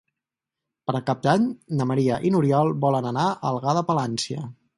Per 0.91 1.01
Cap 1.09 1.21
d'Any 1.27 1.45
na 1.81 1.87
Maria 1.91 2.17
i 2.29 2.33
n'Oriol 2.37 2.73
volen 2.87 3.11
anar 3.11 3.27
a 3.29 3.37
Algar 3.53 3.77
de 3.81 3.87
Palància. 3.93 4.49